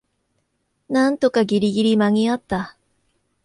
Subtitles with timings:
[0.89, 2.75] なんとかギリギリ間にあった